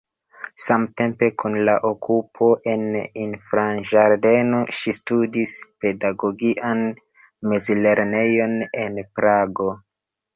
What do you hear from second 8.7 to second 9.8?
en Prago.